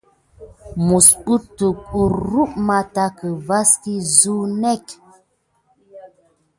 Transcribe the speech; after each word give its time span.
Misbukine 0.87 1.69
kurum 1.89 2.51
mantaki 2.67 3.29
vas 3.47 3.69
suck 3.81 3.85
ya 3.93 4.07
sane 4.19 4.51
neke. 4.61 4.95